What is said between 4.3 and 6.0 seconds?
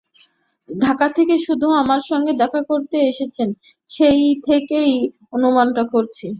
থেকেই অনুমানটা